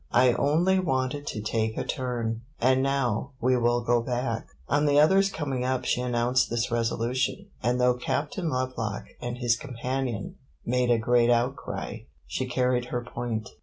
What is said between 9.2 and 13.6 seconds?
and his companion made a great outcry, she carried her point.